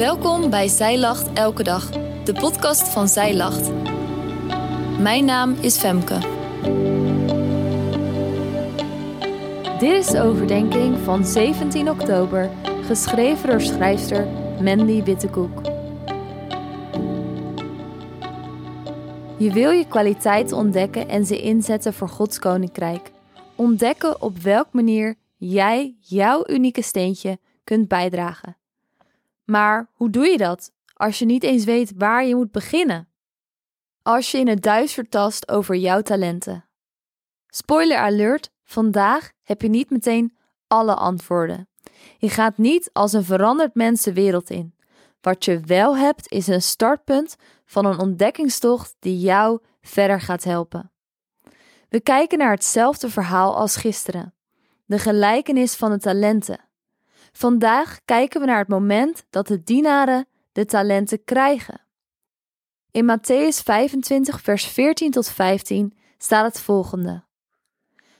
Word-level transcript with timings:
Welkom 0.00 0.50
bij 0.50 0.68
Zij 0.68 0.98
Lacht 0.98 1.32
Elke 1.32 1.62
Dag, 1.62 1.90
de 2.24 2.32
podcast 2.32 2.88
van 2.88 3.08
Zij 3.08 3.36
Lacht. 3.36 3.70
Mijn 4.98 5.24
naam 5.24 5.52
is 5.52 5.78
Femke. 5.78 6.18
Dit 9.78 9.92
is 9.92 10.06
de 10.06 10.20
overdenking 10.20 10.98
van 10.98 11.24
17 11.24 11.90
oktober, 11.90 12.50
geschreven 12.82 13.48
door 13.48 13.60
schrijfster 13.60 14.26
Mandy 14.62 15.02
Wittekoek. 15.02 15.60
Je 19.38 19.50
wil 19.52 19.70
je 19.70 19.84
kwaliteit 19.88 20.52
ontdekken 20.52 21.08
en 21.08 21.26
ze 21.26 21.40
inzetten 21.40 21.94
voor 21.94 22.08
Gods 22.08 22.38
koninkrijk. 22.38 23.10
Ontdekken 23.54 24.22
op 24.22 24.38
welke 24.38 24.70
manier 24.72 25.14
jij 25.36 25.96
jouw 26.00 26.42
unieke 26.46 26.82
steentje 26.82 27.38
kunt 27.64 27.88
bijdragen. 27.88 28.59
Maar 29.50 29.90
hoe 29.92 30.10
doe 30.10 30.26
je 30.26 30.36
dat 30.36 30.72
als 30.94 31.18
je 31.18 31.24
niet 31.24 31.42
eens 31.42 31.64
weet 31.64 31.92
waar 31.96 32.24
je 32.24 32.34
moet 32.36 32.52
beginnen? 32.52 33.08
Als 34.02 34.30
je 34.30 34.38
in 34.38 34.48
het 34.48 34.62
duister 34.62 35.08
tast 35.08 35.48
over 35.48 35.76
jouw 35.76 36.00
talenten. 36.00 36.64
Spoiler 37.46 37.98
alert, 37.98 38.50
vandaag 38.64 39.30
heb 39.42 39.62
je 39.62 39.68
niet 39.68 39.90
meteen 39.90 40.36
alle 40.66 40.94
antwoorden. 40.94 41.68
Je 42.18 42.28
gaat 42.28 42.58
niet 42.58 42.90
als 42.92 43.12
een 43.12 43.24
veranderd 43.24 43.74
mens 43.74 44.02
de 44.02 44.12
wereld 44.12 44.50
in. 44.50 44.74
Wat 45.20 45.44
je 45.44 45.60
wel 45.60 45.96
hebt 45.96 46.32
is 46.32 46.46
een 46.46 46.62
startpunt 46.62 47.36
van 47.64 47.86
een 47.86 47.98
ontdekkingstocht 47.98 48.96
die 48.98 49.18
jou 49.18 49.60
verder 49.80 50.20
gaat 50.20 50.44
helpen. 50.44 50.92
We 51.88 52.00
kijken 52.00 52.38
naar 52.38 52.50
hetzelfde 52.50 53.10
verhaal 53.10 53.56
als 53.56 53.76
gisteren: 53.76 54.34
de 54.84 54.98
gelijkenis 54.98 55.74
van 55.74 55.90
de 55.90 55.98
talenten. 55.98 56.69
Vandaag 57.32 58.00
kijken 58.04 58.40
we 58.40 58.46
naar 58.46 58.58
het 58.58 58.68
moment 58.68 59.24
dat 59.30 59.46
de 59.46 59.62
dienaren 59.62 60.26
de 60.52 60.64
talenten 60.64 61.24
krijgen. 61.24 61.80
In 62.90 63.18
Matthäus 63.18 63.62
25, 63.64 64.40
vers 64.40 64.66
14 64.66 65.10
tot 65.10 65.28
15 65.28 65.98
staat 66.18 66.44
het 66.44 66.60
volgende: 66.60 67.24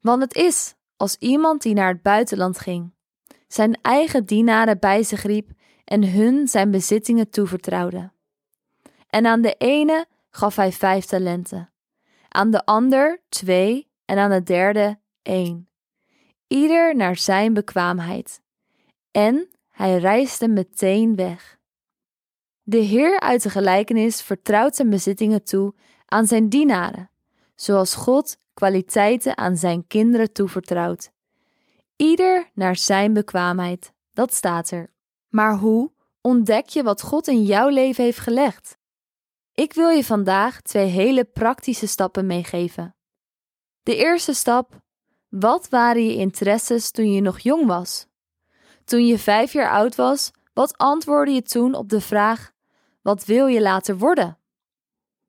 Want 0.00 0.22
het 0.22 0.34
is 0.34 0.74
als 0.96 1.16
iemand 1.16 1.62
die 1.62 1.74
naar 1.74 1.88
het 1.88 2.02
buitenland 2.02 2.58
ging, 2.58 2.94
zijn 3.48 3.78
eigen 3.82 4.24
dienaren 4.24 4.78
bij 4.78 5.02
zich 5.02 5.22
riep 5.22 5.50
en 5.84 6.12
hun 6.12 6.48
zijn 6.48 6.70
bezittingen 6.70 7.30
toevertrouwde. 7.30 8.12
En 9.08 9.26
aan 9.26 9.40
de 9.40 9.54
ene 9.58 10.06
gaf 10.30 10.56
hij 10.56 10.72
vijf 10.72 11.04
talenten, 11.04 11.72
aan 12.28 12.50
de 12.50 12.64
ander 12.64 13.22
twee 13.28 13.90
en 14.04 14.18
aan 14.18 14.30
de 14.30 14.42
derde 14.42 14.98
één, 15.22 15.68
ieder 16.46 16.96
naar 16.96 17.16
zijn 17.16 17.52
bekwaamheid. 17.52 18.40
En 19.12 19.48
hij 19.70 19.98
reisde 19.98 20.48
meteen 20.48 21.16
weg. 21.16 21.60
De 22.62 22.76
Heer 22.76 23.20
uit 23.20 23.42
de 23.42 23.50
gelijkenis 23.50 24.22
vertrouwt 24.22 24.76
zijn 24.76 24.90
bezittingen 24.90 25.44
toe 25.44 25.74
aan 26.06 26.26
zijn 26.26 26.48
dienaren, 26.48 27.10
zoals 27.54 27.94
God 27.94 28.36
kwaliteiten 28.54 29.36
aan 29.36 29.56
zijn 29.56 29.86
kinderen 29.86 30.32
toevertrouwt. 30.32 31.10
Ieder 31.96 32.50
naar 32.54 32.76
zijn 32.76 33.12
bekwaamheid, 33.12 33.92
dat 34.12 34.34
staat 34.34 34.70
er. 34.70 34.92
Maar 35.28 35.58
hoe 35.58 35.92
ontdek 36.20 36.68
je 36.68 36.82
wat 36.82 37.02
God 37.02 37.28
in 37.28 37.42
jouw 37.42 37.68
leven 37.68 38.04
heeft 38.04 38.18
gelegd? 38.18 38.78
Ik 39.54 39.72
wil 39.72 39.88
je 39.88 40.04
vandaag 40.04 40.60
twee 40.60 40.86
hele 40.86 41.24
praktische 41.24 41.86
stappen 41.86 42.26
meegeven. 42.26 42.96
De 43.82 43.96
eerste 43.96 44.34
stap: 44.34 44.80
wat 45.28 45.68
waren 45.68 46.04
je 46.06 46.16
interesses 46.16 46.90
toen 46.90 47.12
je 47.12 47.20
nog 47.20 47.38
jong 47.38 47.66
was? 47.66 48.06
Toen 48.84 49.06
je 49.06 49.18
vijf 49.18 49.52
jaar 49.52 49.70
oud 49.70 49.94
was, 49.94 50.30
wat 50.52 50.78
antwoordde 50.78 51.34
je 51.34 51.42
toen 51.42 51.74
op 51.74 51.88
de 51.88 52.00
vraag: 52.00 52.52
wat 53.02 53.24
wil 53.24 53.46
je 53.46 53.60
later 53.60 53.98
worden? 53.98 54.38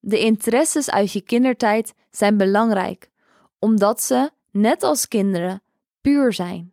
De 0.00 0.18
interesses 0.18 0.90
uit 0.90 1.12
je 1.12 1.20
kindertijd 1.20 1.94
zijn 2.10 2.36
belangrijk, 2.36 3.10
omdat 3.58 4.02
ze, 4.02 4.30
net 4.50 4.82
als 4.82 5.08
kinderen, 5.08 5.62
puur 6.00 6.32
zijn. 6.32 6.72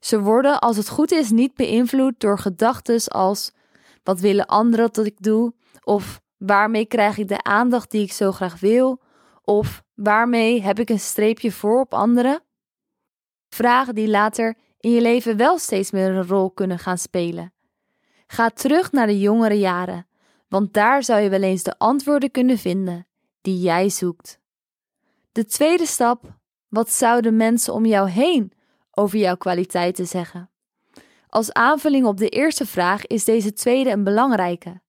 Ze 0.00 0.20
worden, 0.20 0.60
als 0.60 0.76
het 0.76 0.88
goed 0.88 1.12
is, 1.12 1.30
niet 1.30 1.54
beïnvloed 1.54 2.20
door 2.20 2.38
gedachten 2.38 3.12
als: 3.12 3.52
wat 4.02 4.20
willen 4.20 4.46
anderen 4.46 4.92
dat 4.92 5.06
ik 5.06 5.22
doe? 5.22 5.54
Of 5.82 6.20
waarmee 6.36 6.86
krijg 6.86 7.18
ik 7.18 7.28
de 7.28 7.42
aandacht 7.42 7.90
die 7.90 8.02
ik 8.02 8.12
zo 8.12 8.32
graag 8.32 8.60
wil? 8.60 9.00
Of 9.44 9.82
waarmee 9.94 10.62
heb 10.62 10.78
ik 10.78 10.88
een 10.88 11.00
streepje 11.00 11.52
voor 11.52 11.80
op 11.80 11.94
anderen? 11.94 12.42
Vragen 13.48 13.94
die 13.94 14.08
later 14.08 14.56
in 14.80 14.90
je 14.90 15.00
leven 15.00 15.36
wel 15.36 15.58
steeds 15.58 15.90
meer 15.90 16.08
een 16.08 16.26
rol 16.26 16.50
kunnen 16.50 16.78
gaan 16.78 16.98
spelen. 16.98 17.52
Ga 18.26 18.48
terug 18.48 18.92
naar 18.92 19.06
de 19.06 19.18
jongere 19.18 19.58
jaren, 19.58 20.06
want 20.48 20.72
daar 20.72 21.02
zou 21.02 21.20
je 21.20 21.28
wel 21.28 21.42
eens 21.42 21.62
de 21.62 21.78
antwoorden 21.78 22.30
kunnen 22.30 22.58
vinden 22.58 23.06
die 23.40 23.60
jij 23.60 23.88
zoekt. 23.88 24.40
De 25.32 25.44
tweede 25.44 25.86
stap: 25.86 26.38
wat 26.68 26.90
zouden 26.90 27.36
mensen 27.36 27.74
om 27.74 27.86
jou 27.86 28.10
heen 28.10 28.52
over 28.90 29.18
jouw 29.18 29.36
kwaliteiten 29.36 30.06
zeggen? 30.06 30.50
Als 31.28 31.52
aanvulling 31.52 32.06
op 32.06 32.16
de 32.16 32.28
eerste 32.28 32.66
vraag 32.66 33.06
is 33.06 33.24
deze 33.24 33.52
tweede 33.52 33.90
een 33.90 34.04
belangrijke. 34.04 34.80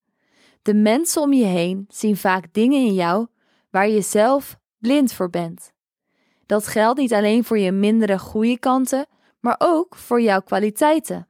De 0.62 0.74
mensen 0.74 1.22
om 1.22 1.34
je 1.34 1.46
heen 1.46 1.85
zien 1.90 2.18
vaak 2.18 2.53
dingen 2.53 2.80
in 2.80 2.94
jou 2.94 3.28
waar 3.69 3.90
je 3.90 4.01
zelf 4.01 4.57
blind 4.78 5.13
voor 5.13 5.30
bent. 5.30 5.74
Dat 6.46 6.68
geldt 6.68 7.00
niet 7.00 7.13
alleen 7.13 7.44
voor 7.44 7.59
je 7.59 7.72
mindere 7.72 8.19
goede 8.19 8.59
kanten, 8.59 9.06
maar 9.41 9.56
ook 9.57 9.96
voor 9.96 10.22
jouw 10.22 10.41
kwaliteiten. 10.41 11.28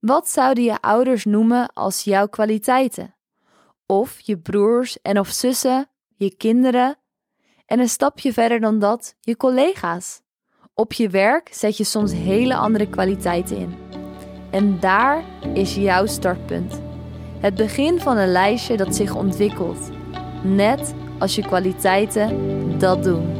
Wat 0.00 0.28
zouden 0.28 0.64
je 0.64 0.80
ouders 0.80 1.24
noemen 1.24 1.72
als 1.72 2.04
jouw 2.04 2.26
kwaliteiten? 2.26 3.14
Of 3.86 4.20
je 4.20 4.38
broers 4.38 5.02
en 5.02 5.18
of 5.18 5.28
zussen, 5.28 5.88
je 6.16 6.36
kinderen? 6.36 6.98
En 7.66 7.80
een 7.80 7.88
stapje 7.88 8.32
verder 8.32 8.60
dan 8.60 8.78
dat, 8.78 9.14
je 9.20 9.36
collega's. 9.36 10.20
Op 10.74 10.92
je 10.92 11.08
werk 11.08 11.48
zet 11.52 11.76
je 11.76 11.84
soms 11.84 12.12
hele 12.12 12.54
andere 12.54 12.88
kwaliteiten 12.88 13.56
in. 13.56 13.74
En 14.50 14.80
daar 14.80 15.24
is 15.54 15.74
jouw 15.74 16.06
startpunt. 16.06 16.80
Het 17.40 17.54
begin 17.54 18.00
van 18.00 18.16
een 18.16 18.32
lijstje 18.32 18.76
dat 18.76 18.94
zich 18.94 19.14
ontwikkelt, 19.14 19.90
net 20.42 20.94
als 21.18 21.34
je 21.34 21.42
kwaliteiten 21.42 22.78
dat 22.78 23.02
doen. 23.02 23.39